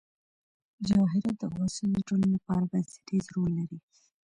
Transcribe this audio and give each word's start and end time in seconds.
جواهرات 0.87 1.35
د 1.37 1.41
افغانستان 1.49 1.89
د 1.93 1.97
ټولنې 2.07 2.29
لپاره 2.35 2.69
بنسټيز 2.71 3.25
رول 3.35 3.51
لري. 3.59 3.77